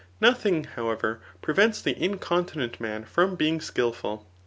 [0.19, 4.25] Nothing, however, prevents the incontinent man from being skilful.